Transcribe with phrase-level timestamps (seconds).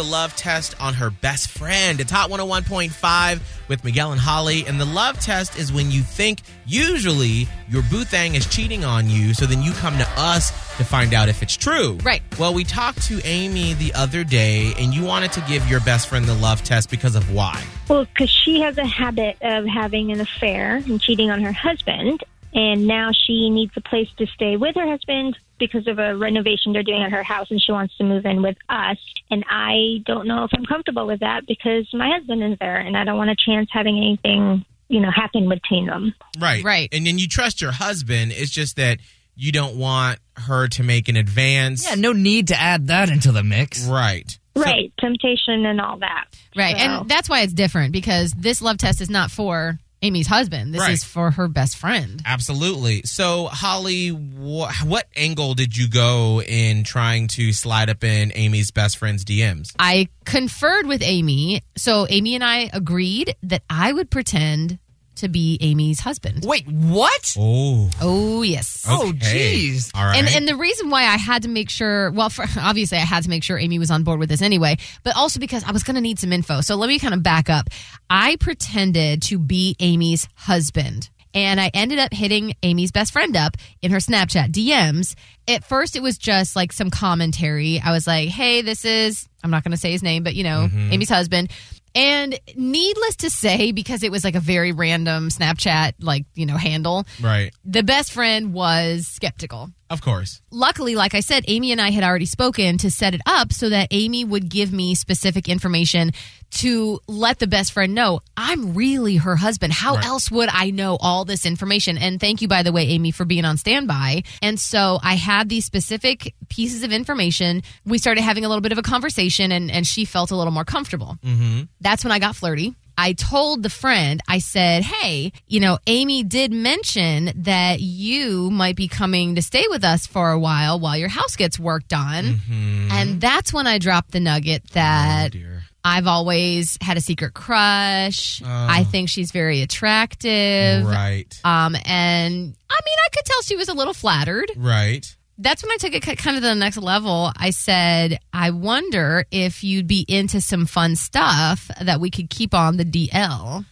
[0.00, 2.00] The love test on her best friend.
[2.00, 4.64] It's Hot 101.5 with Miguel and Holly.
[4.66, 9.10] And the love test is when you think usually your boo thang is cheating on
[9.10, 9.34] you.
[9.34, 11.98] So then you come to us to find out if it's true.
[12.02, 12.22] Right.
[12.38, 16.08] Well, we talked to Amy the other day, and you wanted to give your best
[16.08, 17.62] friend the love test because of why?
[17.86, 22.24] Well, because she has a habit of having an affair and cheating on her husband.
[22.52, 26.72] And now she needs a place to stay with her husband because of a renovation
[26.72, 28.96] they're doing at her house, and she wants to move in with us.
[29.30, 32.96] And I don't know if I'm comfortable with that because my husband is there, and
[32.96, 36.14] I don't want a chance having anything, you know, happen between them.
[36.38, 36.64] Right.
[36.64, 36.88] Right.
[36.92, 38.32] And then you trust your husband.
[38.34, 38.98] It's just that
[39.36, 41.86] you don't want her to make an advance.
[41.88, 43.86] Yeah, no need to add that into the mix.
[43.86, 44.36] Right.
[44.56, 46.24] Right, temptation and all that.
[46.56, 46.76] Right.
[46.76, 50.72] So- And that's why it's different because this love test is not for Amy's husband.
[50.74, 50.92] This Right.
[50.92, 52.22] is for her best friend.
[52.24, 53.02] Absolutely.
[53.04, 58.70] So, Holly, wh- what angle did you go in trying to slide up in Amy's
[58.70, 59.72] best friend's DMs?
[59.78, 61.62] I conferred with Amy.
[61.76, 64.78] So Amy and I agreed that I would pretend
[65.16, 66.44] to be Amy's husband.
[66.44, 67.34] Wait, what?
[67.38, 67.90] Oh.
[68.00, 68.84] Oh, yes.
[68.88, 69.56] Oh, oh okay.
[69.56, 69.90] jeez.
[69.94, 70.16] All right.
[70.16, 73.22] And and the reason why I had to make sure, well, for, obviously I had
[73.24, 75.82] to make sure Amy was on board with this anyway, but also because I was
[75.82, 76.60] going to need some info.
[76.60, 77.68] So let me kind of back up.
[78.08, 81.10] I pretended to be Amy's husband.
[81.32, 85.14] And I ended up hitting Amy's best friend up in her Snapchat DMs.
[85.46, 87.80] At first, it was just like some commentary.
[87.80, 90.42] I was like, hey, this is, I'm not going to say his name, but you
[90.42, 90.92] know, mm-hmm.
[90.92, 91.52] Amy's husband.
[91.94, 96.56] And needless to say, because it was like a very random Snapchat, like, you know,
[96.56, 97.52] handle, right.
[97.64, 100.40] the best friend was skeptical Of course.
[100.52, 103.68] luckily, like I said, Amy and I had already spoken to set it up so
[103.68, 106.12] that Amy would give me specific information
[106.52, 109.72] to let the best friend know I'm really her husband.
[109.72, 110.04] How Right.
[110.04, 111.96] else would I know all this information?
[111.96, 114.22] And thank you, by the way, Amy, for being on standby.
[114.42, 117.62] And so I had these specific pieces of information.
[117.84, 120.52] We started having a little bit of a conversation, and, and she felt a little
[120.52, 121.16] more comfortable.
[121.24, 121.62] Mm-hmm.
[121.80, 122.74] That's when I got flirty.
[123.00, 128.76] I told the friend, I said, Hey, you know, Amy did mention that you might
[128.76, 132.24] be coming to stay with us for a while while your house gets worked on.
[132.24, 132.88] Mm-hmm.
[132.92, 135.38] And that's when I dropped the nugget that oh.
[135.82, 138.42] I've always had a secret crush.
[138.42, 138.46] Oh.
[138.46, 140.84] I think she's very attractive.
[140.84, 141.40] Right.
[141.42, 145.16] Um, and I mean, I could tell she was a little flattered Right.
[145.40, 147.32] That's when I took it kind of to the next level.
[147.36, 152.54] I said, I wonder if you'd be into some fun stuff that we could keep
[152.54, 153.64] on the DL.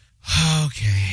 [0.66, 1.04] Okay.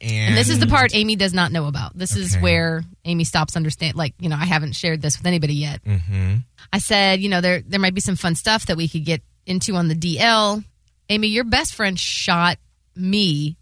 [0.00, 1.96] And, And this is the part Amy does not know about.
[1.96, 3.96] This is where Amy stops understand.
[3.96, 5.84] Like, you know, I haven't shared this with anybody yet.
[5.84, 6.36] Mm-hmm.
[6.72, 9.22] I said, you know, there there might be some fun stuff that we could get
[9.46, 10.64] into on the DL.
[11.08, 12.56] Amy, your best friend shot
[12.96, 13.56] me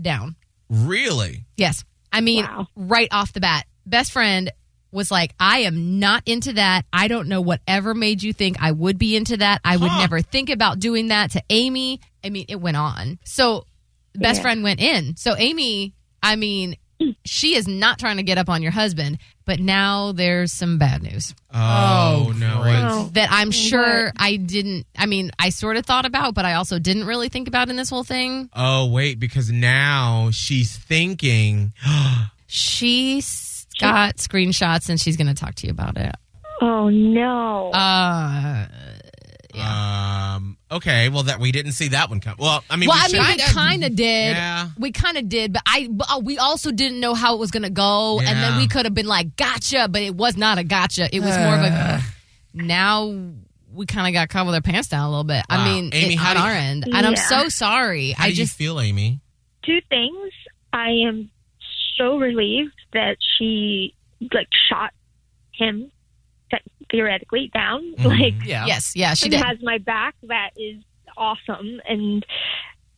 [0.00, 0.36] down.
[0.70, 1.44] Really?
[1.56, 1.84] Yes.
[2.12, 2.68] I mean, Wow.
[2.76, 4.50] right off the bat, best friend
[4.90, 6.84] was like, I am not into that.
[6.92, 9.60] I don't know whatever made you think I would be into that.
[9.64, 10.00] I would Huh.
[10.00, 12.00] never think about doing that to Amy.
[12.24, 13.18] I mean, it went on.
[13.24, 13.66] So,
[14.14, 14.42] best Yeah.
[14.42, 15.16] friend went in.
[15.16, 16.76] So, Amy, I mean,
[17.24, 21.00] she is not trying to get up on your husband, but now there's some bad
[21.02, 22.64] news Oh, Oh, no.
[22.64, 24.14] It's- that I'm sure What?
[24.16, 24.86] I didn't.
[24.96, 27.76] I mean, I sort of thought about, but I also didn't really think about in
[27.76, 28.48] this whole thing.
[28.54, 31.72] Oh, wait, because now she's thinking.
[32.50, 33.26] She's
[33.78, 36.14] got screenshots and she's going to talk to you about it.
[36.60, 37.70] oh no.
[37.72, 38.66] Uh,
[39.54, 40.56] Um.
[40.70, 41.08] Okay.
[41.08, 42.36] Well, that we didn't see that one come.
[42.38, 44.36] Well, I mean, well, we I mean, should- we kind of did.
[44.36, 44.68] Yeah.
[44.78, 47.50] We kind of did, but I but, uh, we also didn't know how it was
[47.50, 48.58] going to go, and then Yeah.
[48.58, 51.08] we could have been like, "Gotcha," but it was not a gotcha.
[51.14, 52.02] It was more of a.
[52.54, 53.14] Now
[53.72, 55.44] we kind of got caught with our pants down a little bit.
[55.48, 55.56] Wow.
[55.56, 57.28] I mean, Amy, it- how on do you- our end, and I'm Yeah.
[57.28, 58.10] so sorry.
[58.12, 59.20] How I do just you feel, Amy?
[59.64, 60.32] Two things.
[60.72, 61.30] I am
[61.98, 63.94] so relieved that she
[64.32, 64.92] like shot
[65.52, 65.90] him
[66.90, 67.94] theoretically down.
[67.98, 68.04] Mhm.
[68.06, 68.64] Like Yeah.
[68.66, 69.40] yes, yeah, she did.
[69.42, 70.14] has my back.
[70.22, 70.82] That is
[71.16, 71.80] awesome.
[71.86, 72.24] And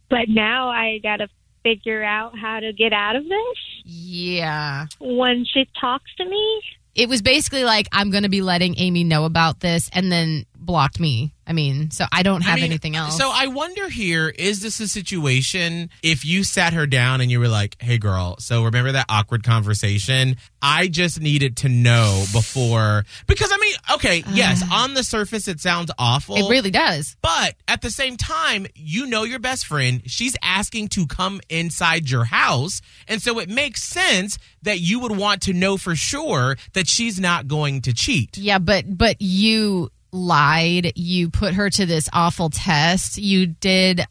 [0.08, 1.29] but now I got to
[1.62, 4.87] figure out how to get out of this Yeah.
[5.00, 6.61] when she talks to me.
[6.94, 10.44] It was basically like I'm going to be letting Amy know about this, and then
[10.60, 11.32] blocked me.
[11.46, 13.18] I mean, so I don't have I mean, anything else.
[13.18, 17.40] So I wonder here is this a situation if you sat her down and you
[17.40, 20.36] were like, hey, girl, so remember that awkward conversation?
[20.62, 23.04] I just needed to know before.
[23.26, 24.30] Because I mean, okay, uh.
[24.32, 26.36] yes, on the surface, it sounds awful.
[26.36, 27.16] it really does.
[27.20, 30.02] But at the same time, you know your best friend.
[30.06, 32.80] She's asking to come inside your house.
[33.08, 37.18] And so it makes sense that you would want to know for sure that she's
[37.18, 38.38] not going to cheat.
[38.38, 40.92] Yeah, but but you lied.
[40.96, 43.18] You put her to this awful test.
[43.18, 44.02] You did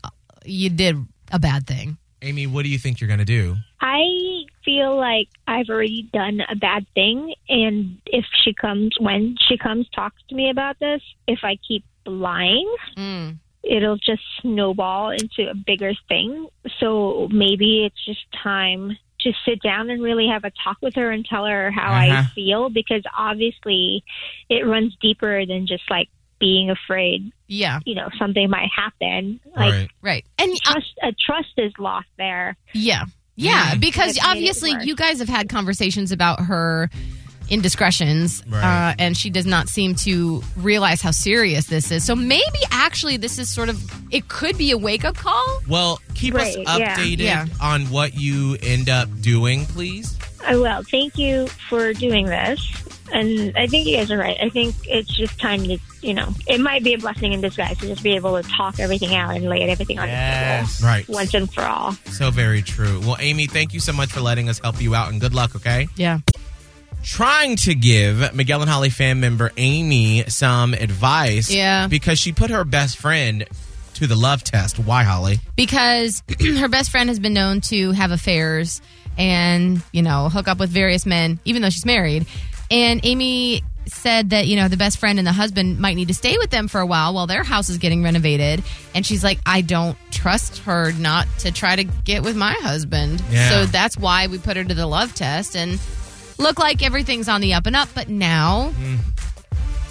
[0.45, 0.95] you did
[1.31, 1.97] a bad thing.
[2.21, 3.55] Amy, what do you think you're going to do?
[3.81, 4.01] I
[4.65, 9.87] feel like I've already done a bad thing, and if she comes, when she comes,
[9.95, 13.37] talks to me about this, if I keep lying, Mm.
[13.63, 16.47] it'll just snowball into a bigger thing.
[16.79, 21.12] So maybe it's just time to sit down and really have a talk with her
[21.12, 22.21] and tell her how Uh-huh.
[22.21, 24.04] I feel because obviously
[24.50, 26.07] it runs deeper than just like
[26.39, 29.39] being afraid, Yeah, you know, something might happen.
[29.56, 29.89] Like right.
[30.01, 30.25] right.
[30.38, 32.56] And uh, trust, a trust is lost there.
[32.74, 33.04] yeah,
[33.36, 33.81] yeah, Mm.
[33.81, 36.89] because It's made it obviously you guys have had conversations about her
[37.49, 38.89] indiscretions, Right.
[38.91, 42.05] uh, and she does not seem to realize how serious this is.
[42.05, 43.79] So maybe actually this is sort of
[44.11, 45.61] it could be a wake up call.
[45.67, 46.95] Well, keep us Right, yeah.
[46.97, 47.45] updated Yeah.
[47.61, 50.15] on what you end up doing, please.
[50.45, 50.83] I will.
[50.83, 52.65] Thank you for doing this.
[53.11, 54.37] And I think you guys are right.
[54.39, 57.75] I think it's just time to, you know, it might be a blessing in disguise
[57.79, 60.77] to just be able to talk everything out and lay everything on Yes.
[60.77, 61.09] the table Right.
[61.09, 61.97] once and for all.
[62.11, 62.99] So very true.
[63.01, 65.55] Well, Amy, thank you so much for letting us help you out and good luck,
[65.55, 65.87] okay?
[65.97, 66.19] Yeah.
[67.03, 71.49] Trying to give Miguel and Holly fan member Amy some advice.
[71.51, 71.87] Yeah.
[71.87, 73.45] Because she put her best friend
[73.95, 74.79] to the love test.
[74.79, 75.39] Why, Holly?
[75.55, 76.23] because
[76.57, 78.81] her best friend has been known to have affairs
[79.17, 82.25] and you know hook up with various men even though she's married
[82.71, 86.13] and amy said that you know the best friend and the husband might need to
[86.13, 88.63] stay with them for a while while their house is getting renovated
[88.95, 93.21] and she's like i don't trust her not to try to get with my husband
[93.29, 93.49] Yeah.
[93.49, 95.77] so that's why we put her to the love test and
[96.39, 98.71] look like everything's on the up and up but now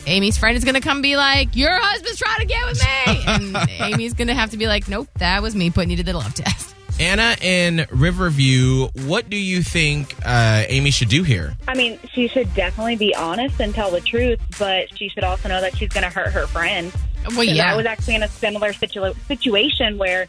[0.07, 3.25] Amy's friend is going to come be like, Your husband's trying to get with me.
[3.27, 6.03] And Amy's going to have to be like, Nope, that was me putting you to
[6.03, 6.75] the love test.
[6.99, 11.55] Anna in Riverview, what do you think uh, Amy should do here?
[11.69, 15.49] I mean, she should definitely be honest and tell the truth, but she should also
[15.49, 16.91] know that she's going to hurt her friend.
[17.27, 17.71] Well, 'Cause yeah.
[17.73, 20.27] I was actually in a similar situ- situation where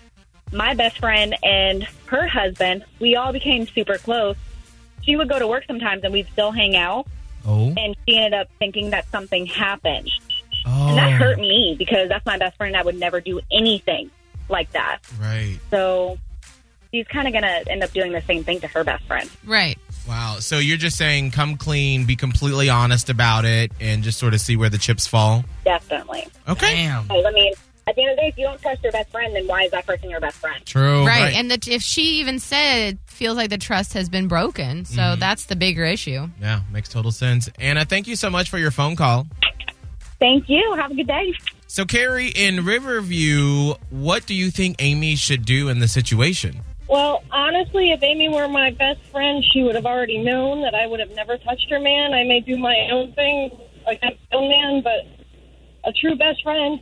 [0.52, 4.36] my best friend and her husband, we all became super close.
[5.04, 7.08] She would go to work sometimes and we'd still hang out,
[7.48, 7.74] Oh.
[7.78, 10.10] and she ended up thinking that something happened.
[10.66, 10.90] Oh.
[10.90, 11.18] And that oh.
[11.18, 14.12] hurt me because that's my best friend and I would never do anything
[14.50, 15.00] like that.
[15.20, 15.58] Right.
[15.72, 16.18] So
[16.92, 19.30] she's kind of going to end up doing the same thing to her best friend.
[19.46, 19.78] right.
[20.08, 20.38] Wow.
[20.40, 24.42] So you're just saying come clean, be completely honest about it, and just sort of
[24.42, 25.44] see where the chips fall?
[25.66, 26.26] Definitely.
[26.48, 26.74] Okay.
[26.76, 27.08] Damn.
[27.08, 27.54] Hey, I mean,
[27.88, 29.64] at the end of the day, if you don't trust your best friend, then why
[29.64, 30.64] is that person your best friend?
[30.66, 31.06] True.
[31.06, 31.34] right.
[31.34, 34.86] And that if she even said it feels like the trust has been broken.
[34.86, 35.20] So mm-hmm.
[35.20, 36.28] that's the bigger issue.
[36.40, 37.50] Yeah, makes total sense.
[37.60, 39.28] Anna, thank you so much for your phone call.
[40.20, 40.76] Thank you.
[40.76, 41.34] Have a good day.
[41.68, 46.62] So, Carrie, in Riverview, what do you think Amy should do in the situation?
[46.88, 50.88] Well, honestly, if Amy were my best friend, she would have already known that I
[50.88, 52.14] would have never touched her man.
[52.14, 53.52] I may do my own thing,
[53.86, 55.06] like my own man, but
[55.88, 56.80] a true best friend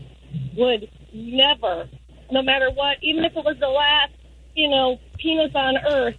[0.55, 1.87] would never,
[2.31, 4.13] no matter what, even if it was the last,
[4.55, 6.15] you know, penis on earth.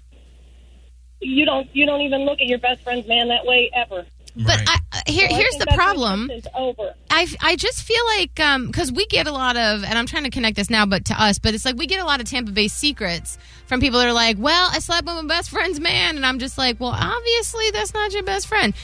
[1.20, 1.68] You don't.
[1.74, 4.06] You don't even look at your best friend's man that way ever.
[4.36, 6.26] But I, uh, here, So here's think the problem.
[6.26, 6.94] friendship over.
[7.10, 10.24] I I just feel like um because we get a lot of and I'm trying
[10.24, 12.26] to connect this now, but to us, but it's like we get a lot of
[12.28, 15.80] Tampa Bay secrets from people that are like, well, I slept with my best friend's
[15.80, 18.74] man, and I'm just like, well, obviously that's not your best friend.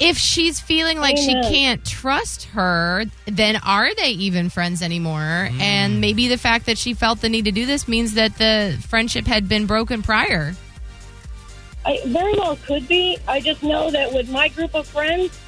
[0.00, 5.20] If she's feeling like she can't trust her, then are they even friends anymore?
[5.50, 5.60] Mm.
[5.60, 8.82] And maybe the fact that she felt the need to do this means that the
[8.88, 10.54] friendship had been broken prior.
[11.84, 13.18] I very well could be.
[13.28, 15.38] I just know that with my group of friends,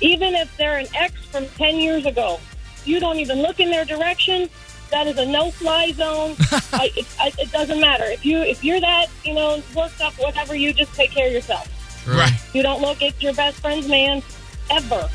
[0.00, 2.40] even if they're an ex from 10 years ago,
[2.84, 4.48] you don't even look in their direction.
[4.90, 6.34] That is a no-fly zone.
[6.72, 10.14] I, it, I, it doesn't matter if you if you're that you know worked up,
[10.14, 10.54] whatever.
[10.54, 11.68] You just take care of yourself.
[12.08, 12.32] Right.
[12.54, 14.22] You don't look at your best friend's man
[14.70, 15.08] ever.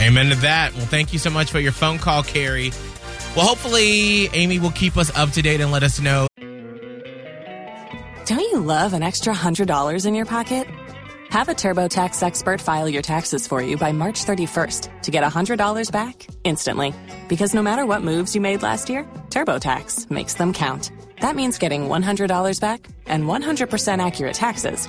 [0.00, 0.74] Amen to that.
[0.74, 2.72] Well, thank you so much for your phone call, Carrie.
[3.36, 6.26] Well, hopefully, Amy will keep us up to date and let us know.
[8.26, 10.66] Don't you love an extra $100 in your pocket?
[11.30, 15.92] Have a TurboTax expert file your taxes for you by March 31st to get $100
[15.92, 16.94] back instantly.
[17.28, 20.90] Because no matter what moves you made last year, TurboTax makes them count.
[21.20, 24.88] That means getting $100 back and 100% accurate taxes